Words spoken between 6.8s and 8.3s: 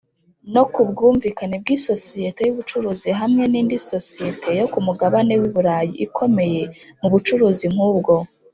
mu bucuruzi nkubwo.